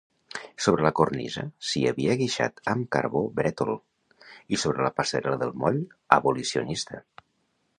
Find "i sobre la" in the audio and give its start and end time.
4.57-4.93